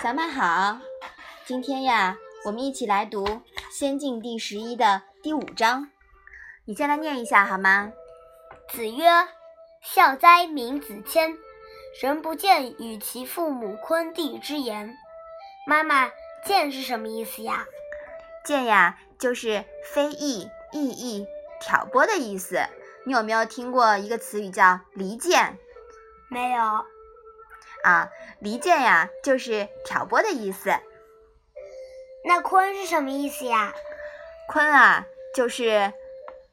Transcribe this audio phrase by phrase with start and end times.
[0.00, 0.78] 小马好，
[1.44, 3.26] 今天呀，我们一起来读
[3.68, 5.90] 《仙境》第十一的第五章。
[6.66, 7.90] 你先来念一下好吗？
[8.68, 9.04] 子曰
[9.82, 11.36] ：“孝哉，闵子骞！
[12.00, 14.96] 人不见，与其父母昆弟之言。”
[15.66, 16.12] 妈妈
[16.46, 17.66] ，“见”是什么意思呀
[18.46, 21.26] ？“见”呀，就是非议、异议、
[21.60, 22.60] 挑拨的意思。
[23.04, 25.58] 你有没有听过一个词语叫“离间”？
[26.30, 26.86] 没有。
[27.82, 30.70] 啊，离间呀，就是挑拨的意思。
[32.24, 33.72] 那坤是什么意思呀？
[34.48, 35.92] 坤啊，就是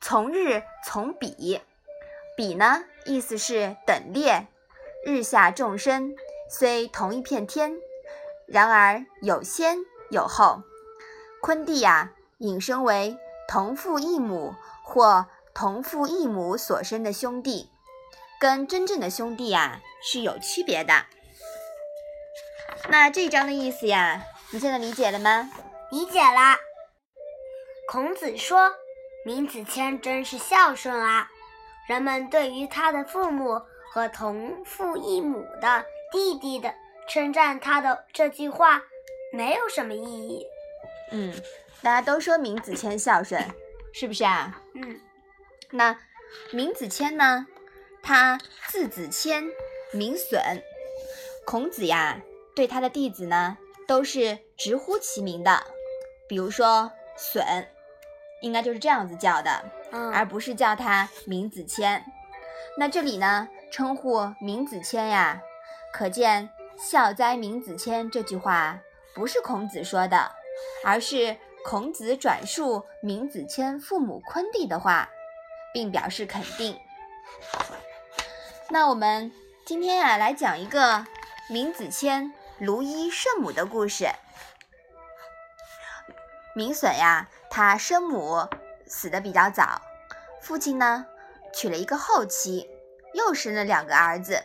[0.00, 1.60] 从日从比，
[2.36, 4.46] 比呢，意思是等列。
[5.04, 6.14] 日下众生
[6.48, 7.76] 虽同一片天，
[8.46, 9.78] 然而有先
[10.10, 10.62] 有后。
[11.40, 13.18] 坤弟呀，引申为
[13.48, 14.54] 同父异母
[14.84, 17.71] 或同父异母所生的兄弟。
[18.42, 21.06] 跟真正的兄弟呀是有区别的。
[22.88, 25.48] 那这一章的意思呀，你现在理解了吗？
[25.92, 26.56] 理解了。
[27.86, 28.74] 孔子说
[29.24, 31.30] ：“闵子骞真是孝顺啊！”
[31.88, 33.62] 人们对于他的父母
[33.92, 36.74] 和同父异母的弟弟的
[37.08, 38.82] 称赞他的这句话，
[39.32, 40.44] 没有什么意义。
[41.12, 41.32] 嗯，
[41.80, 43.40] 大家都说闵子骞孝顺，
[43.92, 44.60] 是不是啊？
[44.74, 45.00] 嗯。
[45.70, 45.96] 那
[46.50, 47.46] 闵子骞呢？
[48.02, 49.44] 他字子谦，
[49.92, 50.62] 名损。
[51.46, 52.20] 孔子呀，
[52.54, 55.64] 对他的弟子呢，都是直呼其名的。
[56.28, 57.68] 比如说损，
[58.40, 59.64] 应该就是这样子叫的，
[60.12, 62.04] 而不是叫他名子谦。
[62.76, 65.40] 那这里呢，称呼名子谦呀，
[65.92, 68.80] 可见“孝哉，名子谦”这句话
[69.14, 70.32] 不是孔子说的，
[70.84, 75.08] 而是孔子转述名子谦父母昆弟的话，
[75.72, 76.76] 并表示肯定。
[78.72, 79.30] 那我们
[79.66, 81.04] 今天呀，来讲一个
[81.50, 84.08] 闵子骞卢衣圣母的故事。
[86.54, 88.48] 闵损呀，他生母
[88.86, 89.82] 死的比较早，
[90.40, 91.04] 父亲呢
[91.52, 92.66] 娶了一个后妻，
[93.12, 94.42] 又生了两个儿子。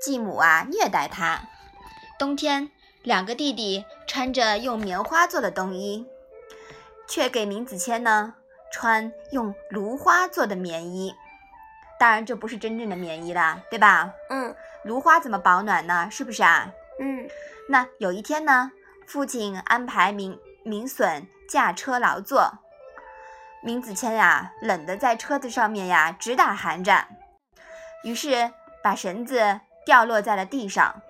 [0.00, 1.48] 继母啊虐待他，
[2.20, 2.70] 冬天
[3.02, 6.06] 两个弟弟穿着用棉花做的冬衣，
[7.08, 8.36] 却给闵子骞呢
[8.70, 11.12] 穿用芦花做的棉衣。
[11.98, 14.12] 当然，这不是真正的棉衣啦，对吧？
[14.28, 16.08] 嗯，芦花怎么保暖呢？
[16.10, 16.70] 是不是啊？
[17.00, 17.26] 嗯，
[17.70, 18.70] 那有一天呢，
[19.06, 22.52] 父亲安排明明隼驾车劳作，
[23.62, 27.08] 明子谦呀，冷得在车子上面呀直打寒战，
[28.04, 28.52] 于是
[28.82, 31.00] 把绳子掉落在了地上，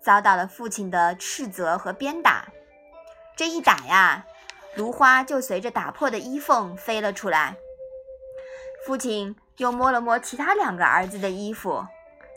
[0.00, 2.48] 遭到了父亲的斥责和鞭打。
[3.36, 4.24] 这一打呀，
[4.74, 7.56] 芦花就随着打破的衣缝飞了出来，
[8.86, 9.36] 父亲。
[9.60, 11.86] 又摸了摸其他两个儿子的衣服，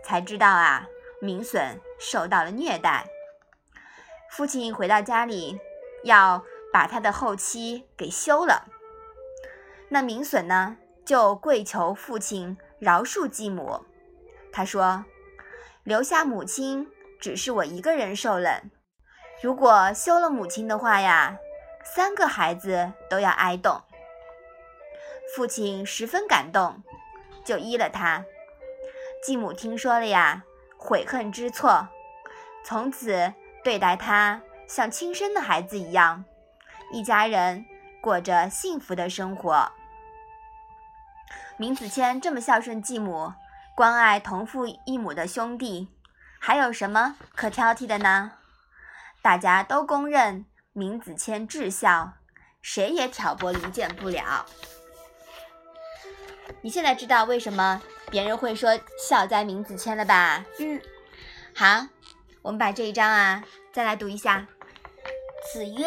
[0.04, 0.86] 才知道啊，
[1.22, 3.08] 明损受到了虐待。
[4.30, 5.58] 父亲回到家里，
[6.04, 8.66] 要把他的后妻给休了。
[9.88, 10.76] 那明损呢，
[11.06, 13.86] 就跪求父亲饶恕继母。
[14.52, 15.06] 他说
[15.84, 16.92] ：“留下母亲，
[17.22, 18.70] 只是我一个人受冷；
[19.42, 21.38] 如果休了母亲的话呀，
[21.86, 23.82] 三个孩子都要挨冻。”
[25.34, 26.84] 父亲十分感动。
[27.46, 28.26] 就依了他，
[29.24, 30.44] 继母听说了呀，
[30.78, 31.88] 悔恨知错，
[32.64, 33.34] 从此
[33.64, 36.26] 对待他像亲生的孩子一样，
[36.92, 37.66] 一家人
[38.02, 39.72] 过着幸福的生活。
[41.58, 43.34] 闵子骞这么孝顺继母，
[43.76, 45.90] 关爱同父异母的兄弟，
[46.40, 48.34] 还有什么可挑剔的呢？
[49.22, 52.14] 大家都公认闵子骞至孝，
[52.62, 54.46] 谁也挑拨离间不了。
[56.62, 60.46] 你现在知道为什么别人会说孝哉闵子骞了吧？
[60.60, 60.82] 嗯，
[61.56, 61.88] 好，
[62.42, 64.48] 我们把这一章啊再来读一下。
[65.52, 65.86] 子曰：“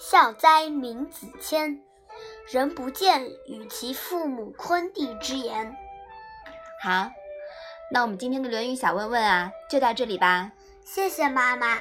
[0.00, 1.78] 孝哉闵子骞！
[2.50, 5.76] 人不见，与其父母昆弟之言。”
[6.82, 7.10] 好，
[7.90, 10.52] 那我们今天的《论语》小问问啊就到这里吧。
[10.84, 11.78] 谢谢妈妈。